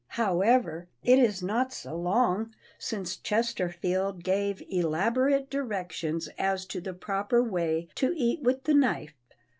[0.17, 7.43] However, it is not so long since Chesterfield gave elaborate directions as to the proper
[7.43, 9.13] way to eat with the knife!